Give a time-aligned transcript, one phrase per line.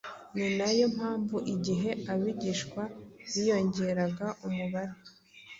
[0.35, 2.81] Ni nayo mpamvu igihe abigishwa
[3.31, 4.95] biyongeraga umubare,